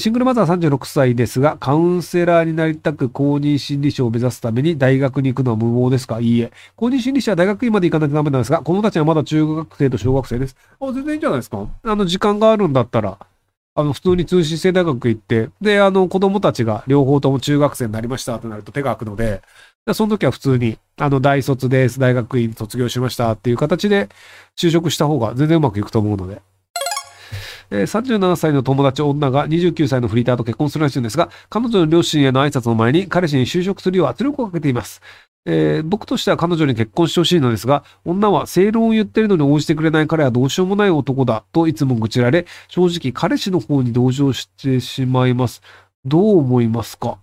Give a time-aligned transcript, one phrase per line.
[0.00, 6.18] シングルマザー36歳ですが、カウンセラーになりたく公認心理師を目指すために大学に行くのは無謀ですか？
[6.18, 6.50] いいえ。
[6.74, 10.56] 公認心理師は大学院まで行かないとダメなんですが、子供たちはまだ中学生と小学生です。
[10.80, 13.16] あ、全然いいんじゃないですかあの、時間があるんだったら、
[13.76, 19.40] あの、普通に通信制大学行って、で、あの、子供たちが両方とも中学生になりましたとなると手が空くので、
[19.94, 24.08] その時は普通に、あの、大卒です、大学院卒業しましたっていう形で
[24.58, 26.42] 就職した方が全然うまくいくと思うので。
[27.70, 35.00] えー、37歳の友達女が29歳のフリーターと結婚するらしいんですが、彼女の両親への挨拶の前に彼氏に就職するよう圧力をかけています。
[35.48, 45.62] えー、僕としては彼女に結婚してほしいのですが、女は正論を言ってるのに応じてくれない彼はどうしようもない男だといつも愚痴られ、正直彼氏の方に同情してしまいます。
[46.04, 47.18] どう思いますか？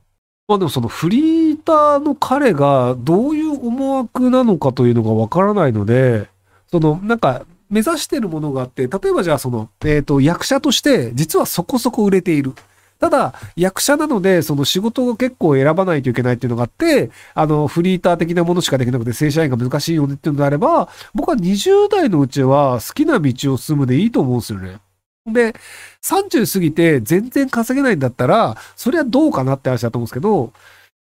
[0.47, 6.27] まあでもそのフリーターの彼がどういう思惑なのかというのがわからないので、
[6.71, 12.53] そのなんか目指してるものがあって、例えばじゃあその、えっ、ー、と、役者として実はそこそこ売れている。
[12.99, 24.77] ただ、役者なので、その仕事を結構選ばないといけないっていうのがあって、あの、フリーター的なものしかできなくて正社員が難しいよねっていうのであれば、僕は20代のうちは好きな道を進むでいいと思うんですよね。
[25.25, 25.55] で、
[26.01, 30.53] 30過ぎて全然稼げないんだったら、それはどうかなって話だと思うんですけど、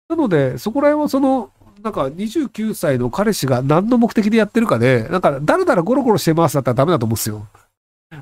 [0.08, 1.50] なので、そこら辺はその、
[1.84, 7.48] なんか29歳の彼氏が何の目的でやってるかで、なんかだらだらゴロゴロしてますだったらダメだと思うんですよ。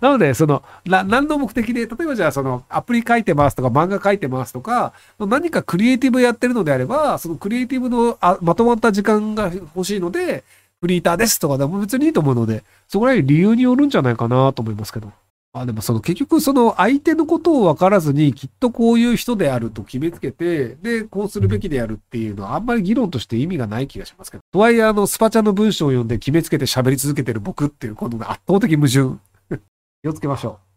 [0.01, 10.43] なので、その、な、何の目的で、例えばじゃあその、アプリ書いてますとか、漫画書いてますとか、何かクリエイティブやってるのであれば、そのクリエイティブのあまとまった時間が欲しいので、
[10.79, 15.11] フリーターですとかでも別にいいと思うので、そこら辺理由によるんじゃないかなと思いますけど。
[15.51, 24.43] あ、でもその結局その相手のことを分からずにきっとこういう人であると決めつけて、で、こうするべきであるっていうのはあんまり議論として意味がない気がしますけど。
[24.51, 29.17] とはいえあのスパチャの文章を読んで決めつけて喋り続けてる僕っていうこの圧倒的矛盾。
[30.03, 30.69] 気をつけましょう。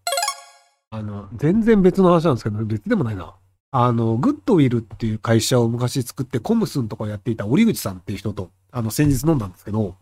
[0.96, 3.34] あの、全然別の話なんですけど、別でもないな。
[3.72, 9.96] あの、グッドウィルっていう会社を昔作ってコムスンとかやっていた折口さんっていう人と、あの、先日飲んだんですけど、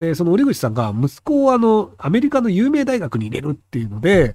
[0.00, 4.34] で、その折口さんが息子をあの、アメリカの有名大学に入れるっていうので、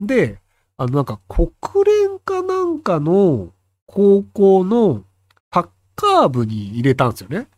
[0.00, 0.40] で、
[0.76, 1.50] あの、なんか国
[1.84, 3.52] 連かなんかの
[3.86, 5.04] 高校の
[5.52, 7.48] サッカー部に入れたんですよね。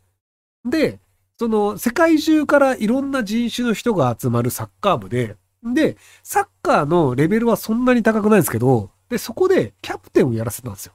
[0.65, 1.01] で、
[1.39, 10.93] その世界中からいろんな人種の人が集まるサッカー部で、で、サッカーのレベルはそんなに高くないんですけど、で、そこでキャプテンをやらせたんですよ。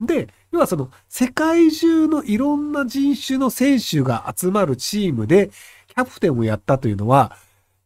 [0.00, 5.50] で、要はその世界中のいろんな人種の選手が集まるチームで、
[5.90, 7.36] キャプテンをやったというのは、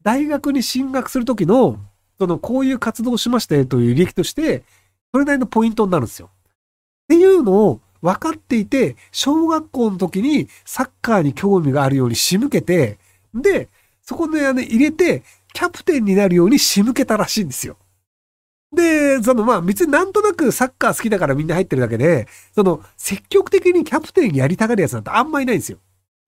[0.02, 1.78] 大学に進学するときの、
[2.18, 4.62] その、こういう活動をしましたよという履歴として、
[5.12, 6.28] それなりのポイントになるんですよ。
[6.28, 12.98] っていうのを分かっていて、小学校の時にサッカーに興味があるように仕向けて、
[13.34, 13.68] で、
[14.02, 15.22] そこで、ね、入れて、
[15.54, 17.76] キャプテンになるように仕向けたらしいんですよ。
[18.74, 25.78] で、そのまあ別になんとなくサッカー好きだからみんな入ってるだけで、その積極的にキャプテンやりたがるやつなんてあんまいないんですよ。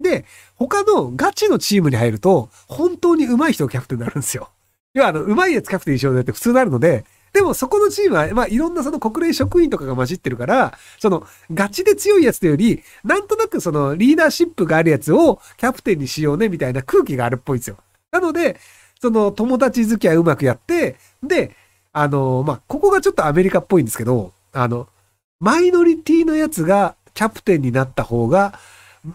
[0.01, 0.25] で、
[0.55, 4.51] 他のガチのチームに入ると、本当に上手い人がキャプテンになるんですよ。
[4.95, 17.77] 要は、あの、上手いやつキャプテンにしようねって普通になるので、でもそこのチームは、まあいろんなその国連職員とかが混じってるから、そのガチで強いやつというより、なんとなくそのリーダーシップがあるやつをキャプテンにしようねみたいな空気があるっぽいんですよ。
[18.11, 18.59] なので、
[19.03, 21.55] その友達付き合いうまくやって、で、
[21.93, 24.89] あの、まあ、ここがちょっとアメリカっぽいんですけど、あの、
[25.39, 28.59] マイノリティのやつがキャプテンになった方が、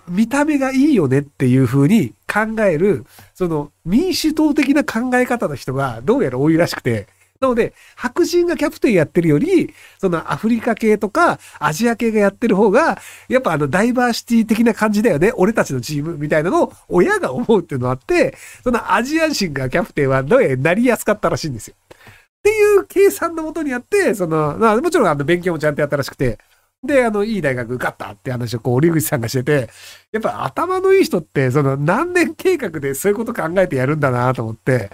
[0.08, 7.08] 見た目がいいよねっていう風に考える、その民主党的な考え方の人がどうやら多いらしくて、
[7.42, 15.32] なので、白人がキャプテンやってるより、そのアフリカ系とかアジア系がやってる方が、やっぱあのダイバーシティ的な感じだよね。
[15.36, 21.76] 俺たちのチームみたいなのを親が思うっていうのがあって、そのアジア人がキャプテンはどうやらなりやすかったらしいんですよ。
[21.80, 26.38] っていう計算のもとにあって、その、まあもちろんあの勉強もちゃんとやったらしくて、
[26.84, 29.70] で、あの、いい大学受かったって話をこう、折口さんがしてて、
[30.12, 34.90] やっぱ頭のいい人って、その何年計画でそういうこと考えてやるんだなと思って、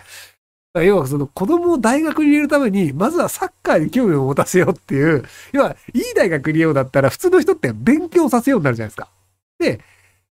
[0.76, 5.23] 要はその子供を大学に入れるために、まずはサッカーに興味を持たせようっていう、
[5.53, 9.09] 要は、いい大学に入れようだったら、普通の人って勉強させようになるじゃないですか。
[9.58, 9.82] で、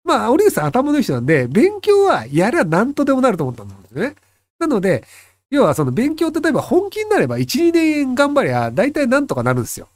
[0.05, 4.15] まあ、折口さん頭のいい人なんで、勉強はやれば何とでもなると思ったんですよね。
[4.59, 5.05] なので、
[5.50, 9.88] 要はその勉強例えば本気になれば1、2年頑張りゃ大体なんとかなるんですよ。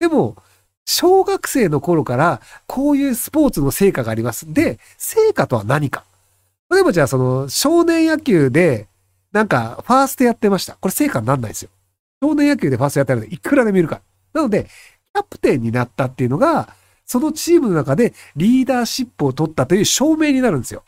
[0.00, 0.36] でも、
[0.84, 4.52] 小学生の頃からこういうスポーツの成果があります。
[4.52, 6.04] で、成果とは何か
[6.70, 8.88] 例えばじゃあその少年野球で
[9.32, 10.74] なんかファーストやってました。
[10.74, 11.70] これ成果になんないですよ。
[12.22, 14.00] 少年野球でファーストやってたらいくらでもいるか。
[14.32, 16.74] なので、キャプテンになったっていうのが、
[17.06, 20.82] そのチームの中でリーダーシップを取ったという証明になるんですよ。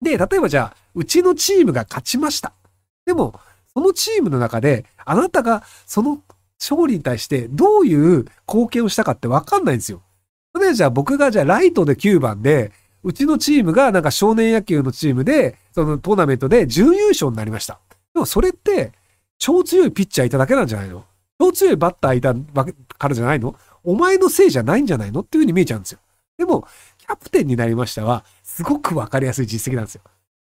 [0.00, 2.52] で、例えばじゃあ、うちのチームが勝ちました。
[3.04, 3.38] でも、
[3.74, 6.22] そのチームの中で、あなたがその
[6.60, 10.02] 勝利に対してどういう貢献をしたかってわかんないんですよ。
[10.54, 12.72] 例えばじゃあ僕がじゃあライトで9番で、
[13.02, 17.80] うちのチームがなんか少年野球のチームで、そのトーナメントで準優勝になりました。
[18.12, 18.92] でもそれって、
[19.38, 21.04] 超強いピッチャーいただけなんじゃないの？
[21.40, 22.34] 超強いバッターいた
[22.98, 23.56] からじゃないの？
[23.84, 26.00] お前のせいじゃないんじゃないのっていう風に見えちゃうんですよ。
[26.36, 26.68] でも、
[26.98, 30.02] キャプテンになりましたは、すごくわかりやすい実績なんですよ。
[30.06, 30.10] っ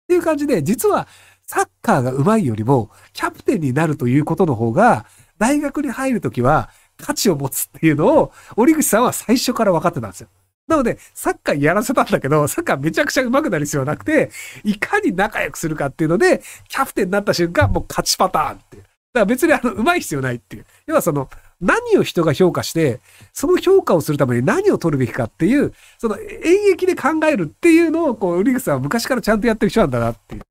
[0.08, 1.06] ていう感じで、実は
[1.46, 5.04] サッカーが上手いよりも、キャプテンになるということの方が、
[5.38, 10.28] 大学に入るときは価値を持つっていうのを、折口さんは最初から分かってたんですよ。
[10.66, 14.30] なので、サッカーやらせたんだけど、サッカーめちゃくちゃ上手くなる必要はなくて、
[14.64, 18.82] いかに仲良くするかっていうので、キャプテンになった瞬間、もう勝ちパターンっていう。
[18.82, 20.66] だから別にあの、上手い必要ないっていう。
[20.86, 21.30] 要はその、
[21.60, 23.00] 何を人が評価して、
[23.32, 30.42] その評価をするために何を取るべきかっていう、その演劇で考えるっていうのを、こう、ウリグさんは昔からちゃんとやってる人なんだなっていう。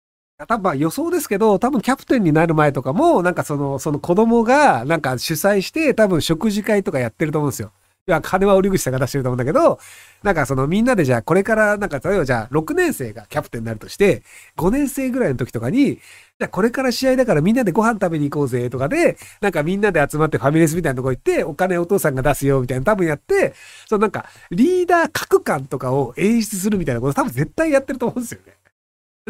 [0.45, 7.71] 多分予想ですけど、多分キャプテンになる前とかも、なんかその、その子供がなんか主催して多分食事会とかやってると思うんですよ。
[8.07, 9.79] いや、金は折口さんが出してると思うんだけど、
[10.23, 14.21] なんかそのみんなでじゃあこれからなんか例えばじゃあ6年生がキャプテンになるとして、
[14.57, 23.55] 5年生ぐらいの時とかに、じゃあこれから試合だからみんなでご飯食べに行こうぜとかで、なんかみんなで集まってファミレスみたいなとこ行って、お金お父さんが出すよみたいな多分やって、
[23.87, 28.56] そのなんかリーダー格感とかを演出するみたいなこと多分絶対やってると思うんですよね。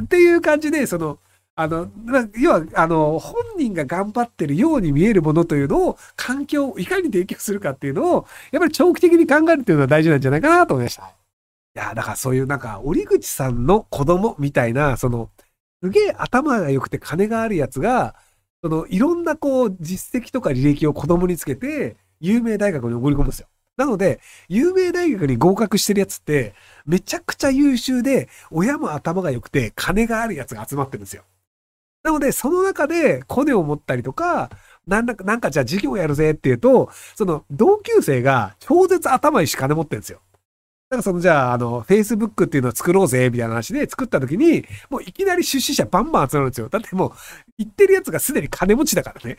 [0.01, 1.19] っていう感じで、その、
[1.55, 1.89] あの、
[2.37, 11.03] 要は、あの、本人が頑張ってるように見えるものというのを、環境をいかに提供するかっていうのを、やっぱり長期的に考えるっていうのは大事なんじゃないかなと思いました。
[11.03, 15.31] いや、だからそういうなんか、折口さんの子供みたいな、その、
[15.81, 18.15] すげえ頭が良くて金があるやつが、
[18.63, 23.47] その、いろんなこう、実績とか履歴を子供につけて、有名大学に送り込むんですよ。
[23.77, 24.19] なので、
[24.49, 31.23] 有名大学に合格してるやつって、めちゃくちゃ優秀で、親も頭が良くて、金があるやつが集まってるんですよ。
[32.03, 34.49] なので、その中でコネを持ったりとか、
[34.87, 40.21] なんか、なんかじゃあ授業やるぜっていうと、その同級生が超絶頭いいし金持ってるんですよ。
[40.89, 46.69] なんかそのじゃあ、あの、Facebook っていうのを作ろうぜ、みたいな話で作った時に、もういきなり出資者バンバン集まるんですよ。
[46.69, 47.11] だってもう、
[47.57, 49.37] 言ってるやつがすでに金持ちだからね。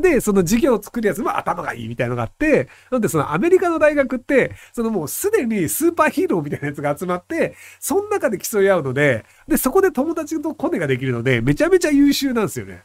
[0.00, 12.84] で、その授業を作るやつも頭がいいみたいなのがあって、なんでそのアメリカの大学って、そのもうすでにスーパーヒーローみたいなやつが集まって、その中で競い合うので、で、そこで友達とコネができるので、めちゃめちゃ優秀なんですよね。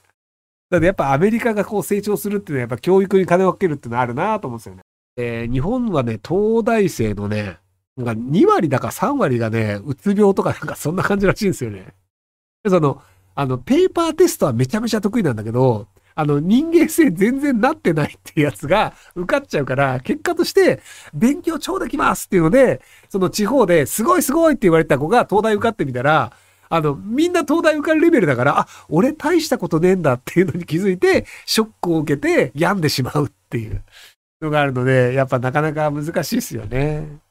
[0.69, 4.81] だってやっぱアメリカがこう成長するっていうのはやっぱ教育に金をかけるっていうのはあるなと思うんですよね。
[5.17, 7.57] えー、日本はね、東大生のね、
[7.95, 11.93] なんか2割だか3割がね、うつ病とかなんかそんな感じらしいんですよね。
[12.67, 13.01] その、
[13.35, 20.81] あの、ペーパーテストはめちゃめちゃ得意なんだけど、あの、人間性全然なってないっていうやつが受かっちゃうから、結果として、
[21.13, 26.31] 勉強超できますっていうので、その地方ですごいすごいって言われた子が東大受かってみたら、
[26.69, 33.83] あの、みんな東大受かるレベルだから、あ、俺大したことねえんだっていうのに気づいて、ショックを受けて病んでしまうっていう
[34.41, 37.24] のがあるので、やっぱなかなか難しいですよね。